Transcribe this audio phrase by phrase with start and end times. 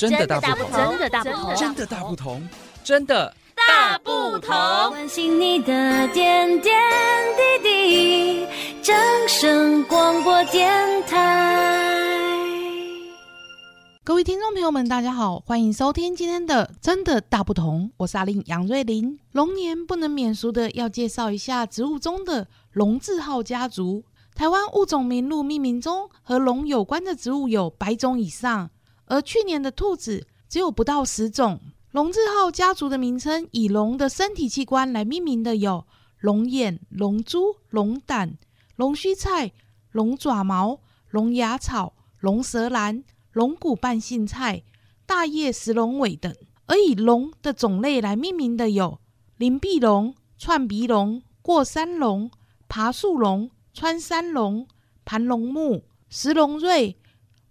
[0.00, 2.48] 真的大不同，真的大不同，真的大不同，
[2.82, 4.50] 真的大不同。
[4.88, 6.74] 关心你的点点
[7.36, 8.46] 滴滴，
[8.80, 8.96] 掌
[9.28, 12.08] 声广播电台。
[14.02, 19.18] 各位听众朋友们，大家好，欢迎收听今天的《真的大不同》，我是阿令杨瑞玲。
[19.32, 24.02] 龙年不能免俗的要介绍一下植物中的龙字号家族。
[24.34, 28.70] 台湾物种名录命名中和龙有关的植物有百种以上，
[29.10, 31.60] 而去年的兔子只有不到十种。
[31.90, 35.84] 龙字号家族的名称以龙的身体器官来命名的有
[36.20, 38.38] 龙眼、龙珠、龙胆、
[38.76, 39.52] 龙须菜、
[39.90, 44.62] 龙爪毛、龙牙草、龙舌兰、龙骨拌杏菜、
[45.04, 46.32] 大叶石龙尾等；
[46.66, 49.00] 而以龙的种类来命名的有
[49.36, 52.30] 林壁龙、串鼻龙、过山龙、
[52.68, 53.50] 爬树龙。
[53.72, 54.66] 穿山龙、
[55.04, 56.96] 盘龙木、石龙瑞、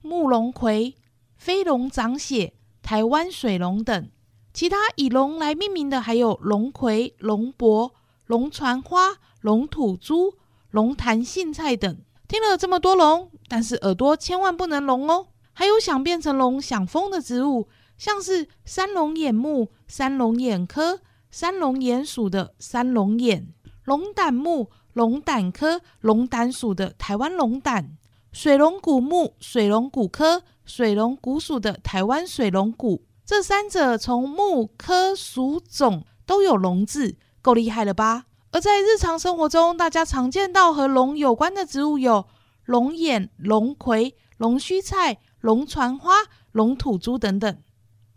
[0.01, 0.93] 木龙葵、
[1.39, 2.53] 飞龙掌血、
[2.83, 4.09] 台湾水龙等。
[4.53, 10.33] 其他以龙来命名的还有龙葵、龙柏、龙船花、龙吐珠、
[10.71, 11.97] 龙潭杏菜等。
[12.27, 15.27] 听了这么多龙，但是耳朵千万不能聋哦。
[15.53, 20.99] 还有想变成龙、想疯的植物，像是山龙眼目、山龙眼科、
[21.31, 23.47] 山龙眼属的山龙眼、
[23.85, 24.69] 龙胆木。
[24.93, 27.95] 龙胆科龙胆属的台湾龙胆，
[28.31, 38.25] 水龙骨目水龙骨科水龙骨属的台湾水龙骨，这三者从木科属种都有龙字，够厉害了吧？
[38.51, 42.27] 而在日常生活中，大家常见到和龙有关的植物有
[42.65, 46.13] 龙眼、龙葵、龙须菜、龙船花、
[46.51, 47.57] 龙吐珠等等。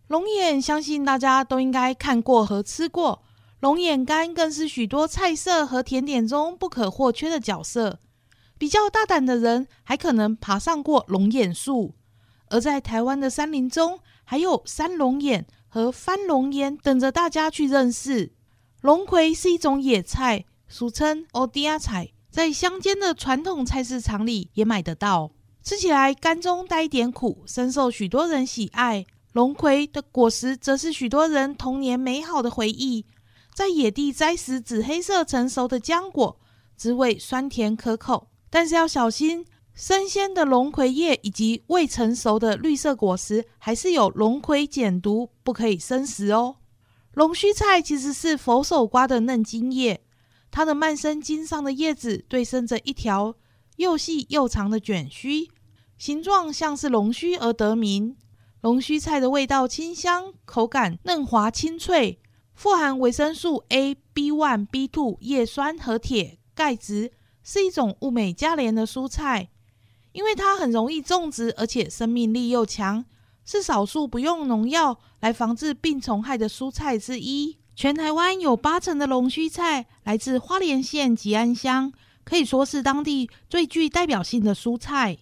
[0.09, 3.23] 龙眼相信大家都应该看过和吃过。
[3.61, 7.99] 龙眼干更是许多菜色和甜点中不可或缺的角色。
[8.63, 11.97] 比较大胆的人还可能爬上过龙眼树。
[12.49, 18.33] 而在台湾的山林中，还有山龙眼和番龙眼等着大家去认识。
[18.81, 25.33] 龙葵是一种野菜，俗称欧迪亚菜，在乡间的传统菜市场里也买得到。
[25.65, 29.05] 吃起来甘中带一点苦，深受许多人喜爱。
[29.33, 33.07] 龙葵的果实则是许多人童年美好的回忆。
[33.53, 36.39] 在野地摘食紫黑色成熟的浆果，
[36.77, 46.57] 滋味酸甜可口，但是要小心，生鲜的龙葵叶以及未成熟的绿色果实还是有龙葵碱毒，不可以生食哦。
[47.15, 50.03] 龙须菜其实是佛手瓜的嫩茎叶，
[50.51, 53.35] 它的蔓生茎上的叶子对生着一条
[53.77, 55.49] 又细又长的卷须，
[55.97, 58.15] 形状像是龙须而得名。
[58.61, 62.21] 龙须菜的味道清香，口感嫩滑清脆。
[62.55, 69.49] 富含维生素 A、B1、B2、叶酸和铁、钙质，是一种物美价廉的蔬菜。
[70.13, 73.05] 因为它很容易种植，而且生命力又强，
[73.47, 77.57] 是少数不用农药来防治病虫害的蔬菜之一。
[77.75, 81.91] 全台湾有八成的龙须菜来自花莲县吉安乡，
[82.25, 85.17] 可以说是当地最具代表性的蔬菜。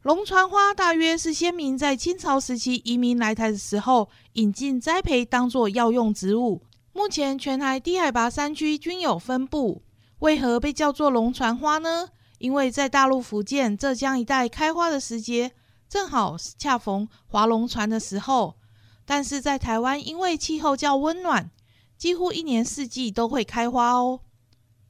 [0.00, 6.62] 龙船花大约是先民在清朝时期移民来台的时候引进栽培，当作药用植物。
[6.94, 9.82] 目前全台低海拔山区均有分布。
[10.22, 12.08] 为何被叫做龙船花呢？
[12.38, 15.50] 因为在大陆福建、浙江一带开花的时节，
[15.88, 18.56] 正好恰逢划龙船的时候。
[19.04, 21.50] 但是在台湾，因为气候较温暖，
[21.98, 24.20] 几乎一年四季都会开花哦。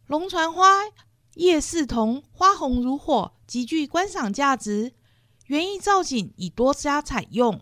[0.06, 0.66] 龙船花
[1.37, 4.93] 叶似铜，花红如火，极具观赏价值。
[5.47, 7.59] 园艺造景已多加采用。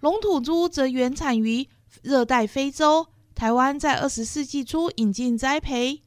[0.00, 1.66] 龙吐珠则原产于
[2.02, 6.02] 热带非洲，台湾在二十世纪初引进栽培。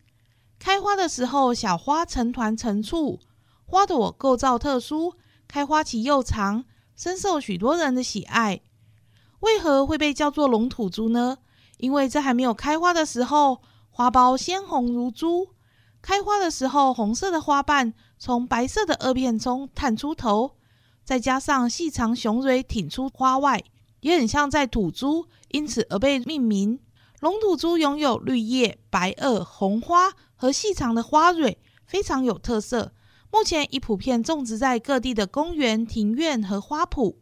[0.58, 3.20] 开花的时候，小花成团成簇，
[3.66, 5.14] 花朵构造特殊，
[5.48, 8.62] 开花期又长，深受许多人的喜爱。
[9.42, 11.38] 为何会被叫做龙吐珠呢？
[11.78, 15.52] 因为在还没有开花的时候，花苞鲜红如珠；
[16.02, 20.56] 开花的时候，红色的花瓣从白色的萼片中探出头。
[21.04, 23.64] 再加上细长雄蕊挺出花外，
[24.00, 26.80] 也很像在吐珠，因此而被命名。
[27.20, 32.94] 龙吐珠拥有绿叶、白萼、红花和细长的花蕊，非常有特色。
[33.32, 37.16] 目前已普遍种植在各地的公园、庭院和花圃。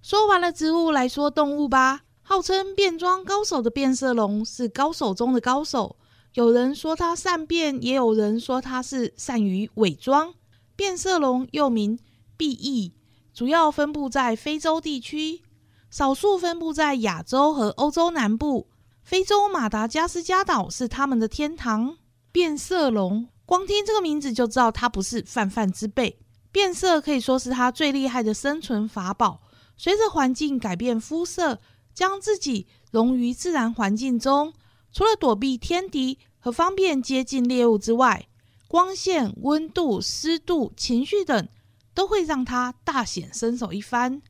[0.00, 2.02] 说完了植物，来说动物吧。
[2.22, 5.96] 号称变装高手的变色龙是高手中的高手。
[6.34, 10.34] 有人说它善变，也有人说它是善于伪装。
[10.76, 11.98] 变色龙又名
[12.36, 12.94] 壁翼，
[13.34, 15.42] 主要分布在非洲地区，
[15.90, 18.68] 少数分布在亚洲和欧洲南部。
[19.02, 21.96] 非洲马达加斯加岛是它们的天堂。
[22.30, 26.18] 变色龙光听这个名字就知道它不是泛泛之辈。
[26.52, 29.40] 变色可以说是它最厉害的生存法宝。
[29.76, 31.60] 随着环境改变肤色，
[31.94, 34.52] 将自己融于自然环境中，
[34.92, 38.28] 除了躲避天敌和方便接近猎物之外，
[38.66, 41.48] 光线、温度、湿度、情绪等
[41.94, 44.20] 都会让它大显身手一番。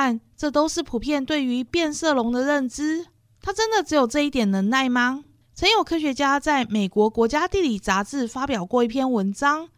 [0.00, 3.06] 但这都是普遍对于变色龙的认知。
[3.42, 5.24] 它真的只有这一点能耐吗？
[5.56, 9.68] 曾有科学家在美国国家地理杂志发表过一篇文章，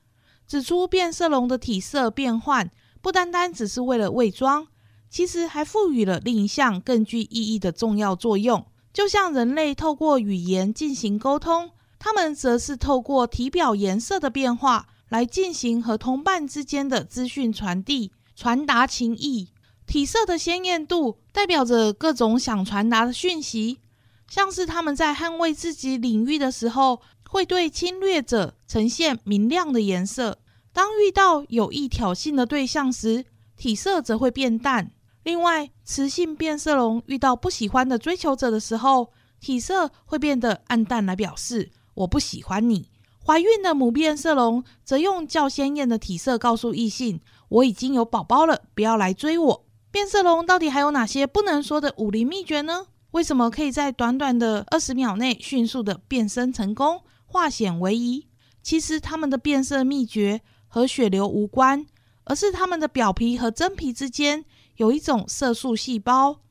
[0.46, 2.70] 指出变色龙的体色变换
[3.00, 4.67] 不单单只是为了伪装，
[5.08, 8.67] 其实还赋予了另一项更具意义的重要作用。
[8.93, 19.49] 就像人类透过语言进行沟通，它们则是透过体表颜色的变化来进行和同伴之间的资讯传递，传达情意。
[19.90, 23.81] 体色的鲜艳度代表着各种想传达的讯息，
[24.28, 30.34] 像是他们在捍卫自己领域的时候，会对侵略者呈现明亮的颜色；
[30.72, 33.25] 当遇到有意挑衅的对象时，
[33.56, 34.92] 体色则会变淡。
[35.25, 39.10] 另外，雌性变色龙遇到不喜欢的追求者的时候，
[39.40, 42.88] 体色会变得暗淡，来表示我不喜欢你。
[43.26, 49.64] 怀孕的母变色龙则用较鲜艳的体色告诉异性：我已经有宝宝了，不要来追我。
[49.90, 52.87] 变色龙到底还有哪些不能说的武林秘诀呢？
[53.10, 58.28] 为什么可以在短短的二十秒内迅速的变身成功，化险为夷？
[58.62, 61.84] 其实它们的变色秘诀和血流无关，
[62.22, 64.44] 而是它们的表皮和真皮之间
[64.76, 66.43] 有一种色素细胞，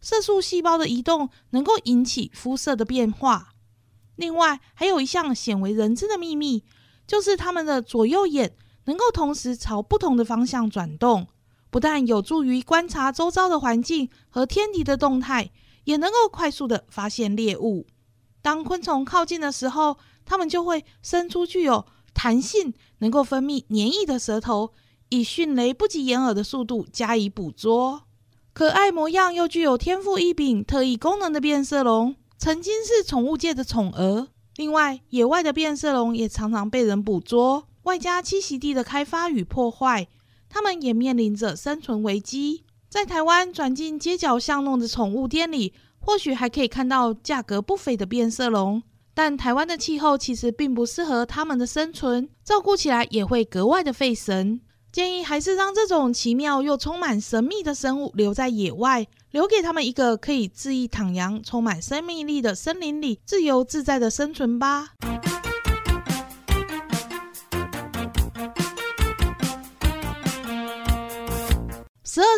[0.00, 3.52] 色素细胞的移动能够引起肤色的变化。
[4.14, 6.64] 另外，还有一项鲜为人知的秘密，
[7.06, 11.26] 就是它们的左右眼能够同时朝不同的方向转动。
[11.76, 15.50] 不但有助于观察周遭的环境和天敌的动态，
[15.84, 17.86] 也能够快速地发现猎物。
[18.40, 21.84] 当昆虫靠近的时候，它们就会伸出具有
[22.14, 24.70] 弹性、能够分泌粘液的舌头，
[25.10, 28.04] 以迅雷不及掩耳的速度加以捕捉。
[28.54, 34.28] 可爱模样又具有天赋异禀、特异功能的变色龙，曾经是宠物界的宠儿。
[34.56, 40.08] 另外，野外的变色龙也常常被人捕捉，外加栖息地的开发与破坏。
[40.56, 42.64] 他们也面临着生存危机。
[42.88, 48.82] 在台湾转进街角巷弄的宠物店里，或许还可以看到价格不菲的变色龙，
[49.12, 54.62] 但台湾的气候其实并不适合它们的生存，照顾起来也会格外的费神。
[54.90, 64.94] 建议还是让这种奇妙又充满神秘的生物留在野外，留给他们一个可以恣意徜徉、充满生命力的森林里，自由自在的生存吧。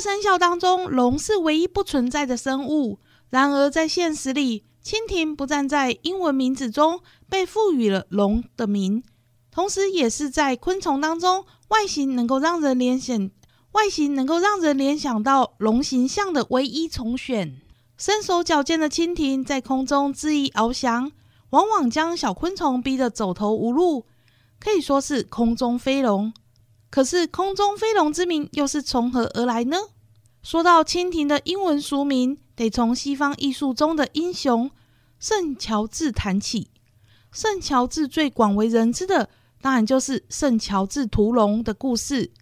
[0.01, 2.99] 生肖当中，龙是唯一不存在的生物。
[3.31, 9.03] 然而，在现实里，蜻蜓不但在英文名字中被赋予了龙的名，
[9.51, 13.31] 同时也是在昆虫当中外形能够让人联想、
[13.73, 17.61] 外形能够让人联想到龙形象的唯一重选。
[17.99, 21.13] 身手矫健的蜻蜓在空中恣意翱翔，
[21.51, 24.07] 往往将小昆虫逼得走投无路，
[24.59, 26.33] 可以说是空中飞龙。
[26.91, 29.77] 可是，空中飞龙之名又是从何而来呢？
[30.43, 34.71] 说到蜻蜓的英文俗名，得从西方艺术中的英雄
[35.21, 36.71] 圣乔治谈起。
[37.31, 39.29] 圣乔治最广为人知的，
[39.61, 42.33] 当然就是圣乔治屠龙的故事。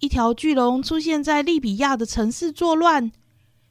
[0.00, 3.10] 一条巨龙出现在利比亚的城市作乱，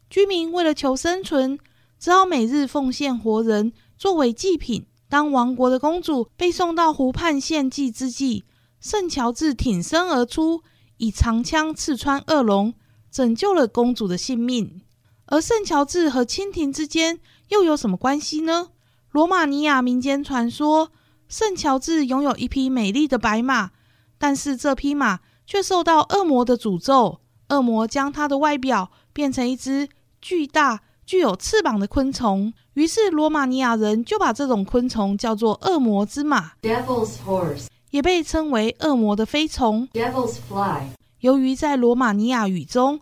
[0.09, 1.59] 居民为了求生存，
[1.99, 4.87] 只好每日奉献活人作为祭品。
[5.07, 8.43] 当王国的公主被送到湖畔献祭之际，
[8.79, 10.61] 圣乔治挺身而出，
[10.97, 12.73] 以长枪刺穿恶龙，
[13.11, 14.81] 拯救了公主的性命。
[15.25, 17.19] 而圣乔治和蜻蜓之间
[17.49, 18.69] 又有什么关系呢？
[19.11, 20.91] 罗马尼亚民间传说，
[21.27, 23.71] 圣乔治拥有一匹美丽的白马，
[24.17, 27.19] 但是这匹马却受到恶魔的诅咒，
[27.49, 29.89] 恶魔将它的外表变成一只
[30.21, 32.53] 巨大、具有翅膀的昆虫。
[32.75, 36.51] 于是罗马尼亚人就把这种昆虫叫做“恶魔之马”。
[36.61, 37.65] Devil's horse.
[37.91, 39.87] 也被称为恶魔的飞虫。
[39.93, 40.87] Devil's fly。
[41.19, 42.99] 由于在罗马尼亚语中，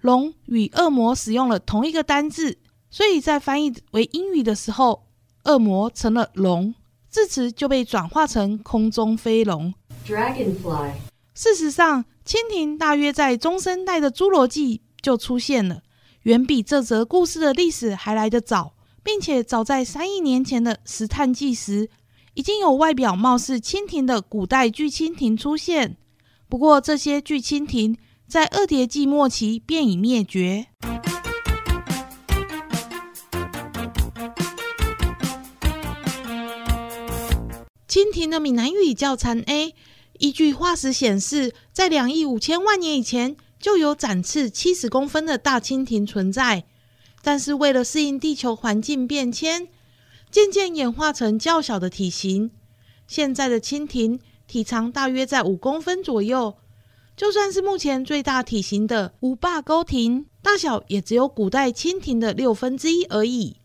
[0.00, 2.58] 龙与恶魔使用了同一个单字，
[2.90, 5.06] 所以在翻译为英语的时候，
[5.44, 6.74] 恶魔成了龙，
[7.08, 9.72] 字词就被转化成空中飞龙。
[10.06, 10.92] Dragonfly。
[11.34, 15.82] 事实上，蜻蜓大约在中生代的侏罗纪就出现了，
[16.22, 21.88] 远比这则故事的历史还来得早，并且早在三亿年前的石炭纪时。
[22.36, 25.96] 已经有外表貌似蜻蜓的古代巨蜻蜓出现，
[26.50, 27.96] 不过这些巨蜻蜓
[28.28, 30.66] 在二叠纪末期便已灭绝。
[37.88, 39.74] 蜻蜓的闽南语叫蝉 A，
[40.18, 46.64] 依据化石显示，在两亿五千万年以前就有展翅七十公分的大蜻蜓存在，
[47.22, 49.68] 但是为了适应地球环境变迁，
[50.30, 52.50] 渐渐演化成较小的体型。
[53.06, 56.56] 现在的蜻蜓体长大约在五公分左右，
[57.16, 63.56] 就算是目前最大体型的无霸沟蜓，大小也只有古代蜻蜓的六分之一而已。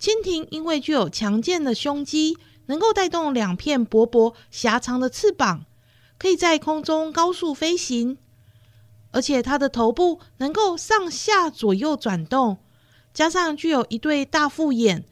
[0.00, 5.64] 蜻蜓因为具有强健的胸肌，能够带动两片薄薄狭长的翅膀，
[6.18, 8.18] 可以在空中高速飞行，
[9.10, 12.58] 而且它的头部能够上下左右转动，
[13.14, 15.04] 加上具有一对大复眼，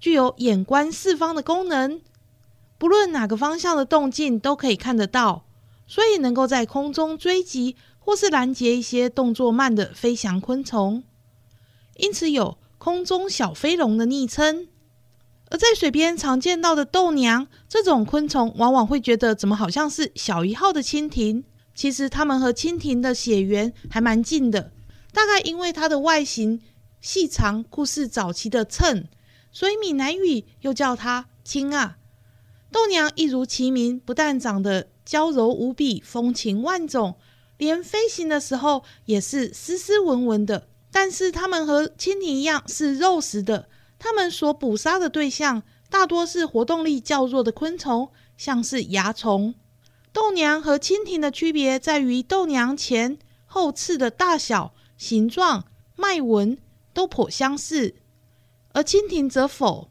[0.00, 2.00] 具有眼观四方的功能。
[2.78, 5.44] 不论哪个方向的动静都可以看得到，
[5.86, 11.04] 所以能够在空中追击或是拦截一些动作慢的飞翔昆虫，
[11.96, 14.66] 因此有“空中小飞龙”的昵称。
[15.50, 21.44] 而在水边常见到的豆娘这种昆虫，往往会觉得怎么好像是小一号的蜻蜓？
[21.74, 24.72] 其实它们和蜻蜓的血缘还蛮近的，
[25.12, 26.62] 大概因为它的外形
[27.00, 29.08] 细长，酷似早期的蚕，
[29.52, 31.98] 所以闽南语又叫它“青啊”。
[32.72, 37.16] 豆娘一如其名，不但长得娇柔无比、风情万种，
[37.58, 40.68] 连飞行的时候也是斯斯文文的。
[40.92, 49.54] 但是它们和蜻蜓一样是肉食的，它们所捕杀的对象大多是活动力较弱的昆虫，像是蚜虫。
[50.12, 55.64] 豆娘和蜻蜓的区别在于豆娘前后翅的大小、形状、
[55.94, 56.58] 脉纹
[56.92, 57.94] 都颇相似，
[58.72, 59.90] 而蜻蜓则否。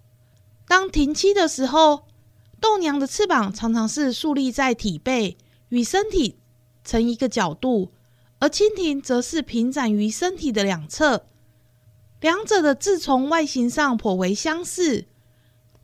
[0.67, 2.07] 当停栖的时候，
[2.59, 5.37] 豆娘的翅膀常常是竖立在体背，
[5.69, 6.37] 与身体
[6.83, 7.91] 成一个角度，
[8.39, 11.25] 而蜻蜓则是平展于身体的两侧。
[12.21, 15.05] 两者的稚虫外形上颇为相似，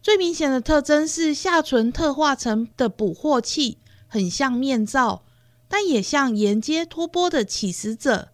[0.01, 5.23] 最明显的特征是下唇特化成的捕获器，很像面罩，
[5.67, 8.29] 但也像沿街托钵的乞食者，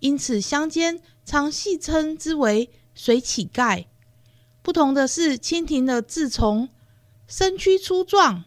[0.00, 3.86] 因此乡间常戏称之为“水乞丐”。
[4.66, 6.68] 不同的是，蜻蜓的稚虫。
[7.28, 8.42] 身躯粗壮，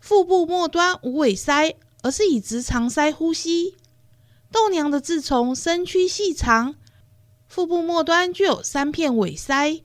[0.00, 3.74] 腹部末端无尾鳃，而是以直肠鳃呼吸。
[4.50, 6.76] 豆娘的稚虫身躯细长，
[7.46, 9.82] 腹部末端具有三片尾鳃。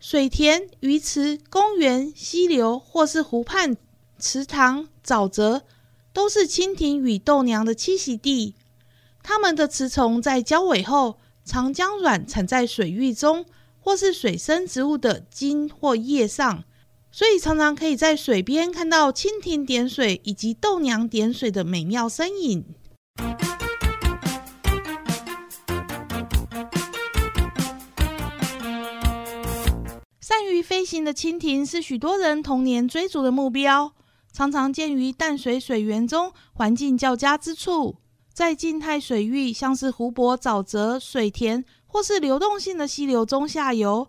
[0.00, 3.76] 水田、鱼池、公园、溪流或是湖畔、
[4.18, 5.64] 池塘、沼泽，
[6.14, 8.54] 都是蜻蜓与豆娘的栖息地。
[9.22, 13.44] 它们的雌虫在交尾后，常将卵产在水域中，
[13.84, 16.64] 或是水生植物的茎或叶上。
[17.12, 22.64] 所以常常可以在水边看到蜻蜓点水以及豆娘点水的美妙身影。
[30.20, 33.92] 善于飞行的蜻蜓是许多人童年追逐的目标，
[34.32, 37.98] 常常见于淡水水源中环境较佳之处，
[38.32, 41.64] 在静态水域，像是湖泊、沼泽、水田
[41.94, 44.08] 或是流动性的溪流中下游。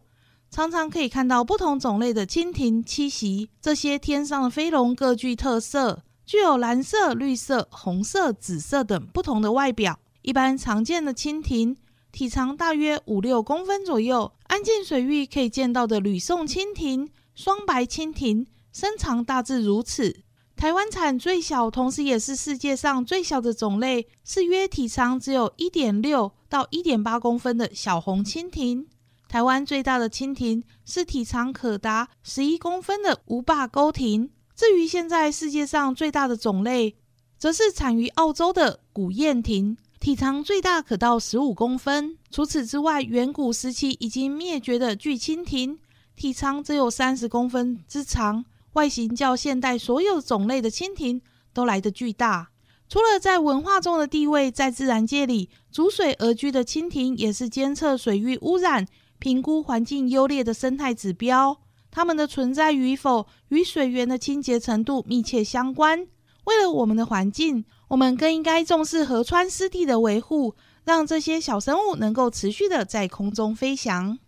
[0.50, 3.52] 常常可以看到不同种类的蜻蜓栖息。
[3.62, 10.00] 这些天上的飞龙各具特色，具有蓝色、绿色、红色、紫色等不同的外表。
[10.24, 11.78] 一般常见的蜻蜓
[12.12, 14.32] 体长大约五六公分左右。
[14.48, 20.22] 安静水域可以见到的吕宋蜻蜓、双白蜻蜓，身长大致如此。
[20.56, 28.88] 台湾产最小，同时也是世界上最小的种类，是约体长只有一点六到一点八公分的小红蜻蜓。
[29.28, 34.30] 台湾最大的蜻蜓是体长可达十一公分的无霸沟蜓。
[34.56, 36.96] 至于现在世界上最大的种类，
[37.38, 42.18] 则是产于澳洲的古燕蜓，体长最大可到十五公分。
[42.32, 45.78] 除此之外，远古时期已经灭绝的巨蜻蜓，
[46.16, 48.46] 体长只有三十公分之长，
[48.76, 51.22] 外形较现代所有种类的蜻蜓
[51.52, 52.52] 都来得巨大。
[52.88, 58.86] 除了在文化中的地位，在自然界里，逐水而居的蜻蜓也是监测水域污染。
[59.18, 61.58] 评估环境优劣的生态指标，
[61.90, 66.06] 它们的存在与否与水源的清洁程度密切相关。
[66.44, 74.20] 为了我们的环境，我们更应该重视河川湿地的维护，让这些小生物能够持续的在空中飞翔。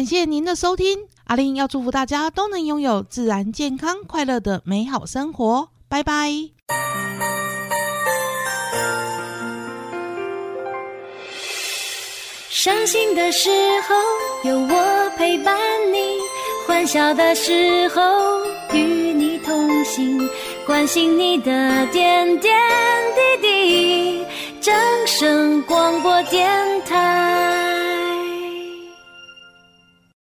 [0.00, 5.68] 感谢您的收听，阿玲要祝福大家都能拥有自然、健康、快乐的美好生活。
[5.90, 6.32] 拜拜。
[12.48, 13.50] 伤心的时
[13.82, 15.54] 候有我陪伴
[15.92, 16.16] 你，
[16.66, 18.00] 欢笑的时候
[18.72, 18.78] 与
[19.12, 20.26] 你同行，
[20.64, 22.58] 关心你的点点
[23.14, 24.24] 滴滴。
[24.62, 24.74] 掌
[25.06, 26.48] 声广播电
[26.86, 27.69] 台。